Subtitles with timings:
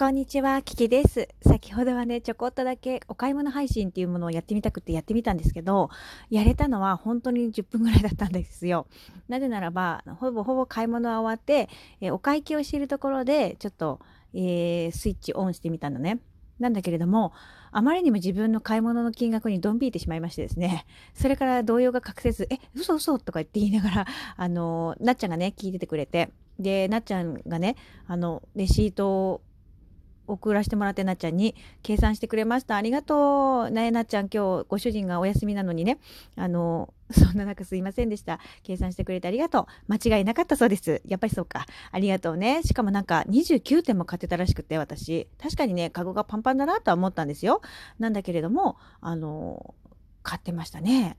[0.00, 1.28] こんにちは、キキです。
[1.46, 5.90] 先ほどはね、ちょこっとだけお買い物配信っていうものをやってみたくてやってみたんですけど、
[6.30, 8.86] やれたのは本当に10分ぐらいだったんですよ。
[9.28, 11.68] なぜならば、ほぼほぼ買い物は終わって、
[12.00, 14.00] えお会計をしているところで、ちょっと、
[14.32, 16.20] えー、スイッチオンしてみたのね。
[16.58, 17.34] なんだけれども、
[17.70, 24.06] あまりにも自分の買い物の金額にドン引いてしまいましてですね、それから動揺が隠せず、え、嘘嘘とか言って言いながら、
[24.38, 27.76] あの、なっちゃんがね、聞いててくれて、で、なっちゃんがね、
[28.06, 29.40] あの、レシートを
[30.32, 32.76] 送らせてもらってなっちゃんに計算してくれました。
[32.76, 33.70] ありがとう。
[33.70, 35.98] ねなっちゃん今日ご主人がお休みなのにね、
[36.36, 38.40] あの、そんな中すいませんでした。
[38.62, 39.92] 計算してくれてありがとう。
[39.92, 41.02] 間違いなかったそうです。
[41.06, 41.66] やっぱりそうか。
[41.90, 42.62] ありがとうね。
[42.62, 45.28] しかもなんか29点も買ってたらしくて私。
[45.40, 47.62] 確かにね、カゴがパンパンだなとは思ったんですよ。
[47.98, 49.74] なんだけれども、あの、
[50.22, 51.16] 買ってましたね。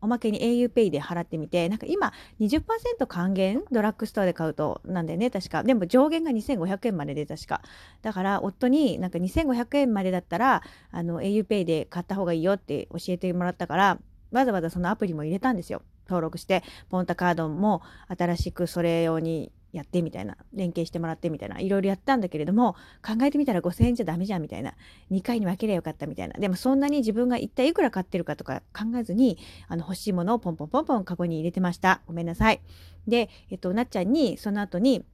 [0.00, 5.62] おまけに auPay で払ってみて、なんか今20%還元ドラッグストアで買うとなんだよね、確か。
[5.62, 7.62] でも上限が2500円までで確か。
[8.02, 13.98] だから夫になんか2500円までだったら、あの auPay で買った方がいいよって教えてもらったから、
[14.30, 15.82] わざわざそのアプリも入れたんですよ。
[16.06, 22.74] 登録して、ポンタカードも新しくそれ用にやってみたいな連携してもらってみたいないろいろやったんだけれども
[23.06, 24.74] 考えてみたら5,000円じゃダメじゃんみたいな
[25.10, 26.34] 2回に分けりゃよかったみたいな。
[26.34, 32.00] でもそんなに自分が一体いくら買ってるかとか考えずにあの欲しいものをポンポンポンポンカゴに入れてました。
[32.06, 32.60] ごめんなさい。
[33.06, 35.04] で、えっと、なっちゃんにその後に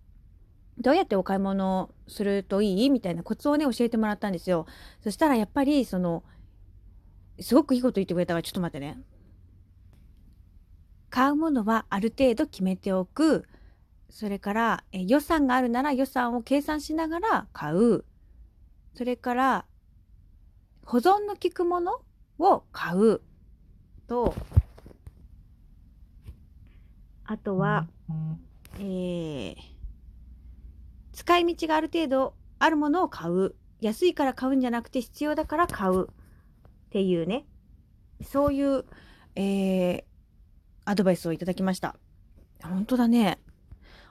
[0.78, 2.90] どうやってお買い物するといい？
[2.90, 4.66] みたいなコツをね教えてもらったんですよ。
[5.02, 6.22] そしたらやっぱりその
[7.40, 8.98] すごくいいこと言ってくれたからちょっと待ってね。
[11.08, 13.46] 買うものはある程度決めておく。
[14.10, 18.04] それから、え予算があるなら予算を計算しながら買う。
[18.94, 19.66] それから、
[20.84, 22.00] 保存の効くもの
[22.38, 23.20] を買う。
[24.06, 24.34] と、
[27.24, 27.88] あとは、
[28.78, 29.56] えー、
[31.12, 33.54] 使い道がある程度あるものを買う。
[33.80, 36.08] 安いから買うんじゃなくて必要だから買う。
[36.08, 36.08] っ
[36.90, 37.46] ていうね。
[38.22, 38.84] そういう、
[39.34, 40.04] えー、
[40.84, 41.96] アドバイスをいただきました。
[42.62, 43.38] 本当だね。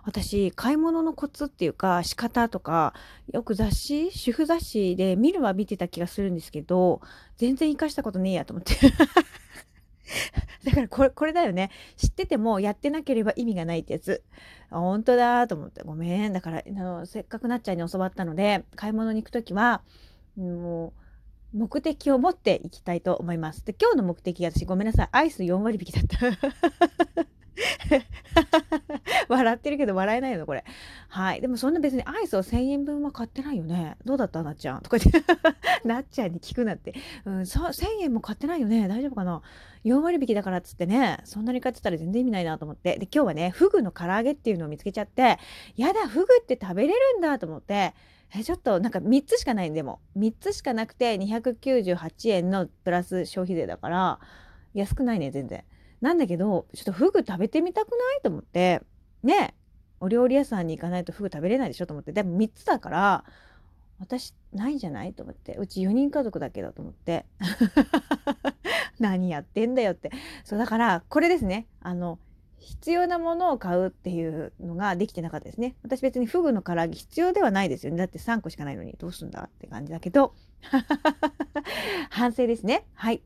[0.05, 2.93] 私、買い物のコツっていうか、仕方とか、
[3.33, 7.01] よく雑誌、主婦雑誌で見るは見てた気がするんですけど、
[7.38, 8.75] 全然活かしたことねえやと思って。
[10.63, 11.71] だからこれ、これだよね。
[11.97, 14.23] 知っててもやってなければ意味がないってやつ。
[14.69, 16.33] あ本当だと思って、ごめん。
[16.33, 19.81] だから、あの、せっかくなっちゃんに教わったので、買い物に行くときは、
[20.38, 20.94] も
[21.53, 23.65] う、目的を持っていきたいと思います。
[23.65, 25.09] で、今日の目的が私ごめんなさい。
[25.11, 26.55] アイス4割引きだった。
[29.30, 30.63] 笑ってるけど笑えないよこれ。
[31.08, 31.41] はい。
[31.41, 33.97] でもそんな別にアイスを1000円分は買ってないよね。
[34.06, 34.81] どうだったなっちゃん？
[34.81, 35.24] とか言って
[35.88, 36.94] なっちゃんに聞くなって。
[37.25, 38.88] うん、1000円も買ってないよね。
[38.88, 39.41] 大丈夫かな
[39.84, 42.97] ?4 割引きだからっつってね、そんなに買ってたら全然意味ないなと思って。
[42.97, 45.38] で、今日はね、フグの唐揚げっていうのを見つけちゃって、
[45.75, 47.94] やだ、フグって食べれるんだと思って、
[48.34, 54.19] えちょっとなんか3つしかないんでも3つしかなくて298円のプラス消費税だから
[54.74, 55.63] 安くないね全然
[56.02, 58.81] なんだけどちょっとフグ食べてみたくないと思って
[59.25, 59.56] ね
[60.00, 62.12] お料理屋さんに行かないとフグ食べれないでしょと思って。
[62.12, 63.24] でも3つだから
[64.00, 65.56] 私ないんじゃないと思って。
[65.56, 67.25] うち4人家族だけだと思って。
[69.00, 70.12] 何やってんだよって。
[70.44, 71.68] そうだからこれですね。
[71.81, 72.19] あの
[72.59, 75.75] 必要なものを買うっていうのができてなかったですね。
[75.84, 77.97] 私別にフグの唐揚げ必要ではないですよね。
[77.97, 78.96] だって3個しかないのに。
[78.97, 80.34] どうすんだって感じだけど。
[82.09, 82.86] 反省ですね。
[82.94, 83.22] はい。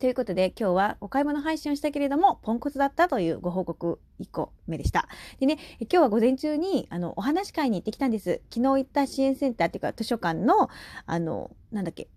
[0.00, 5.08] ということで今日はお買い物配信をしたけれどもポンコツだったというご報告1個目でした。
[5.38, 8.40] でね、今日は午前中にあのお話会に行ってきたんです。
[8.50, 10.70] 昨日行った支援センターっていうか図書館の
[11.04, 12.08] あのなんだっけ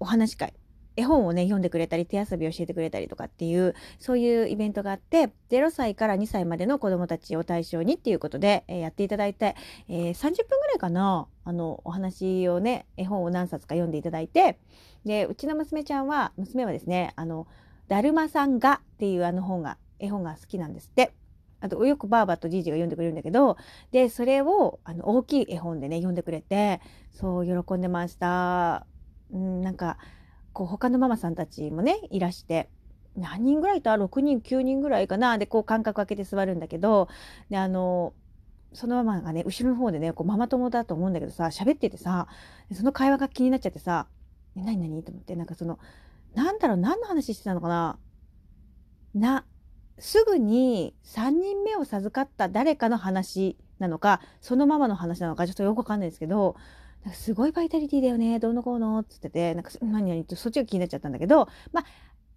[0.00, 0.52] お話会
[0.96, 9.56] 絵本をね読んでくれたり手遊びを教えてくれたりとかっていうそういうイベントがあって0歳から2歳までの子どもたちを対象にっていうことで、えー、やっていただいて、
[9.88, 14.58] えー、30分ぐらいかなあのお話をね絵本を何冊か読んでいただいて
[15.04, 17.46] でうちの娘ちゃんは娘はですね「あの
[17.88, 21.12] だるまさんが」っていうあの本が絵本が好きなんですって。
[21.64, 23.56] あとよくばあばとじいじが読んでくれるんだけど
[23.92, 26.80] でそれをあの大きい絵本でね読んでくれて
[27.12, 28.84] そう喜んでました。
[29.36, 29.96] ん、なんか
[30.52, 32.68] こう他のママさんたちもねいらして
[33.16, 35.38] 何人ぐらいいた ?6 人9人ぐらいかな？
[35.38, 37.08] でこう間隔空けて座るんだけど
[37.50, 38.14] であの
[38.72, 42.26] そのママがね後ろの方でねこうママ友だと思うんだけどさ喋っててさ
[42.72, 44.06] その会話が気になっちゃってさ
[44.56, 45.78] 「何何?」と思ってなんかその
[46.34, 47.98] なんだろう何の話してたのかな？
[49.14, 49.44] な
[49.98, 56.56] すぐに3人目を授かった誰かの話なのかそのママの話なのかちょっとよくわかんないですけど
[57.04, 61.84] なんかすごいバイタリティだよねどうのこうのっつっててなんか何々ってそっちが気になっちゃったんだけどまあ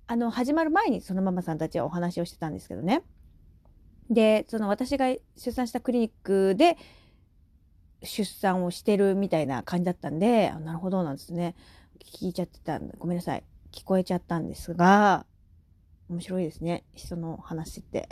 [0.07, 3.03] あの始まる前にそのママさんたちはお話をしてたんですけどね
[4.09, 6.77] でその私が出産したクリニックで
[8.05, 11.55] 出産をしてるみたいな感じだったんで、なるほどなんですね。
[11.99, 13.43] 聞いちゃってた、ごめんなさい。
[13.71, 15.25] 聞こえちゃったんですが、
[16.07, 16.83] 面白いですね。
[16.93, 18.07] 人の話って。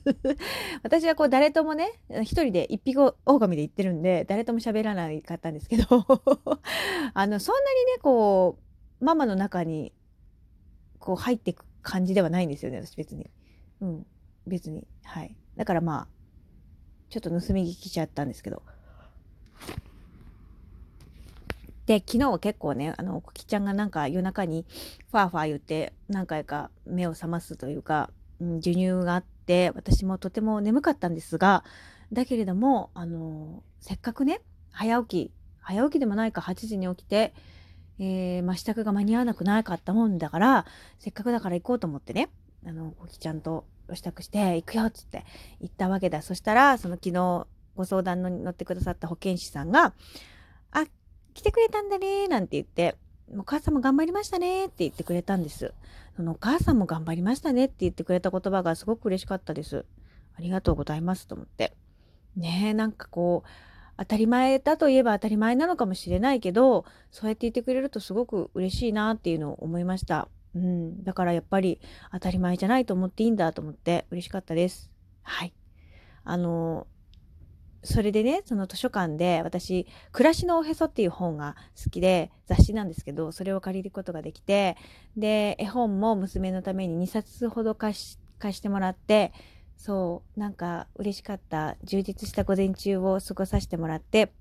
[0.82, 5.84] 私はこう誰ともね、一人で一匹狼で言ってるんで、誰とも喋らないかったんですけど、
[7.12, 8.58] あの、そんなにね、こ
[9.00, 9.92] う、ママの中に、
[10.98, 13.30] こう入っていく感じではないんですよね、私別に。
[13.80, 14.06] うん、
[14.46, 14.86] 別に。
[15.04, 15.36] はい。
[15.56, 16.08] だからまあ、
[17.10, 18.62] ちょっと盗み聞きしちゃったんですけど。
[21.90, 24.64] で、昨日は結構ね、あの、コキちゃんがなんか夜中に
[25.10, 28.10] ファーファー言って何回か目を覚ますというか、
[28.40, 31.64] うん、授乳があって、私もとても眠かったんですが、
[32.12, 34.40] だけれども、あの、せっかくね、
[34.70, 37.34] 早起き、早起きでもないか8時に起きて、
[37.98, 40.66] えー、まあ、支度が間に合わなくなかったもんだから、
[41.00, 42.30] せっかくだから行こうと思ってね、
[42.64, 45.24] あの、コキちゃんと支度して、行くよっつって
[45.58, 46.22] 行ったわけだ。
[46.22, 49.92] そしたら、その昨日ご相談に乗ってくださった保健師さんが、
[51.34, 52.96] 来てくれたんだねなんて言って、
[53.38, 55.72] お母さんも頑張りましたねって言ってくれたんです。
[56.16, 59.84] そのお母さんも頑張りましたねって言ってくれた言葉がすごく嬉しかったです。
[60.36, 61.74] ありがとうございますと思って。
[62.36, 63.48] ねえ、なんかこう、
[63.98, 70.28] 当たり前だといえば当たり前なのかもしれないけど、そうやって言ってくれるとすごく嬉しいなっていうのを思いました。
[70.54, 71.04] うん。
[71.04, 71.80] だからやっぱり
[72.12, 74.90] 当たり前じゃないと思っていいんだと思って嬉しかったです。
[75.22, 75.52] はい。
[76.24, 76.86] あの、
[77.82, 84.76] それでね、その図書館で私、暮らしのおへそっていう本が好きで、雑誌なんですけど、それを借りることができて、
[85.16, 89.32] で、絵本も娘のために2冊ほど貸し貸してもらって、
[89.76, 94.32] そう、なんか嬉しかった、充実した午前中を過ごさせてもらって、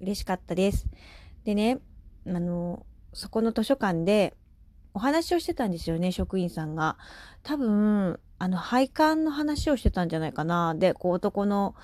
[0.00, 0.86] 嬉しかったです。
[1.44, 1.78] でね、
[2.26, 4.36] あの、そこの図書館で
[4.94, 6.96] お話をしてたんですよね、職員さんが。
[7.42, 10.74] 多分、あの、配管の話をしてたんじゃないかな。
[10.74, 11.74] で、こう男の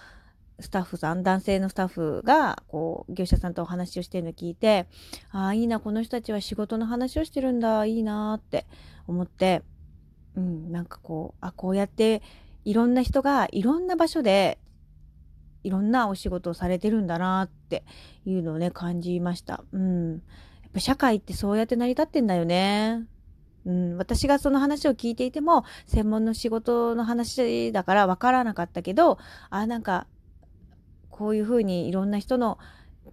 [0.61, 4.87] スタッフさん、男性のスタッフが、こう、業者さんとお話をしてるのを聞いて、
[5.31, 8.67] ああ、いいな、この人たちは仕事の話をしてるんだ、いいなって
[9.09, 9.63] 思って、
[10.37, 12.23] うん、なんかこう、あ、こうやって、
[12.65, 14.59] いろんな人がいろんな場所で、
[15.65, 17.85] いろんなお仕事をされてるんだなって
[18.25, 19.65] いうのをね、感じました。
[19.73, 20.13] うん。
[20.13, 20.21] やっ
[20.73, 23.07] ぱ社会ってそうやって成り立ってんだよね。
[23.67, 29.19] うん、私がその話を聞いていても、専門の仕事の話だから分からなかったけど、
[29.51, 30.07] あ、なんか
[31.15, 32.59] こういうふうにいろんな人の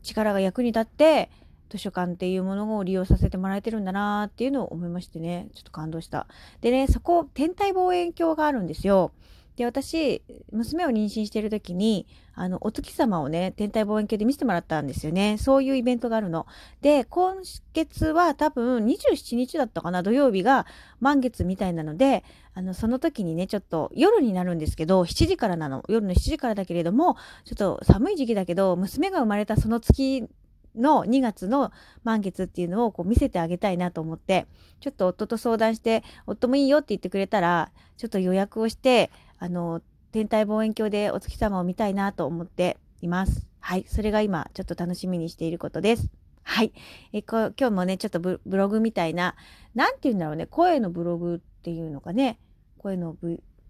[0.02, 1.30] 力が役に立って
[1.70, 5.50] 図書館っていうものを利用させてもらえてるんだなっていうのを思いましてね。
[5.54, 6.26] ちょっと感動した。
[6.62, 9.12] でねそこ天体望遠鏡があるんですよ。
[9.56, 10.22] で私
[10.52, 15.38] 娘を妊娠してる時にあのお月様をね天体望遠鏡で見せてもらったんですよね。
[15.38, 16.48] そういうイベントがあるの。
[16.82, 17.38] で今
[17.74, 20.66] 月は多分27日だったかな土曜日が
[21.00, 25.84] 満月みたいなのであのその時にねちょっと夜になるんですけど7時からなの。
[25.90, 27.16] 夜の7時からだけれども
[27.46, 30.28] ちょっと寒い時期だけど娘が生まれたその月
[30.76, 31.72] の2月の
[32.04, 34.48] 満月っていうのをこう見せてあげたいなと思って
[34.80, 43.48] ちょっと夫と相談して夫もいいよって言ってくれたらちょっと予約をしてあの、天体望遠鏡でお月様を見たいなと思っています。
[43.60, 43.86] はい。
[43.88, 46.12] それが今、ちょっと楽しみにしていることです。
[46.44, 46.72] はい。
[47.12, 49.36] えこ今日もね、ちょっとブログみたいな、
[49.74, 52.38] なんて言うんだろうね、声のブログっていうのかね、
[52.78, 53.16] 声の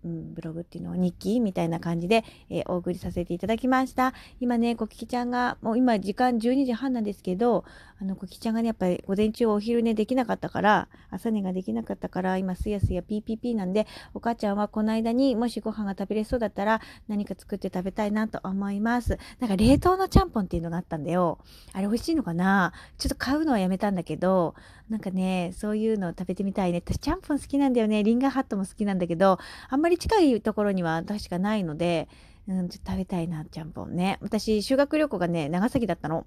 [0.03, 4.13] うん、ブログっていうのを日記みたいな感じで、えー、お送りさせていただきました。
[4.39, 7.63] 今ね、コキキちゃんが、もう今時間12時半なんですけど、
[8.00, 19.20] あの、コキちゃんがね、やっぱり午前中お昼寝できなかったから、朝寝ができなかったから、今すやすや PPP なんで、お母ちゃんはこの間にもしご飯が食べれそうだったら、何か作って食べたいなと思います。
[19.39, 21.38] なんか冷凍のちゃんぽんっていうのがあったんだよ。
[21.74, 22.74] あれ美味しいのかな？
[22.98, 24.55] ちょっと買うのはやめたんだけど、
[24.89, 26.81] なんかね、そういうの食べてみたいね。
[26.86, 28.03] 私、ちゃんぽん好きなんだよね。
[28.03, 29.38] リンガーハットも好きなんだけど、
[29.70, 32.07] あんまり近いところには確かないので、
[32.48, 34.17] うん、と食べたいな、ちゃんぽんね。
[34.21, 36.25] 私、修学旅行がね、長崎だったの。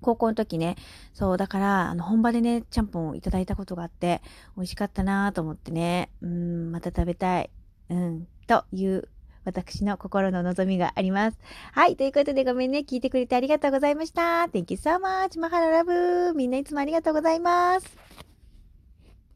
[0.00, 0.76] 高校の時ね。
[1.14, 4.20] そう、だから、あの、本場でね、ちゃんぽんをいただいたことがあって、
[4.56, 6.10] 美味しかったなと思ってね。
[6.20, 7.50] うん、また食べたい。
[7.88, 9.08] うん、という
[9.44, 11.38] 私の心の望みがあります。
[11.72, 11.96] はい。
[11.96, 12.80] ということでごめんね。
[12.80, 14.48] 聞いてくれてありがとうございました。
[14.52, 15.38] Thank you so much.
[15.40, 18.11] マハララブみんないつもありがとうございます。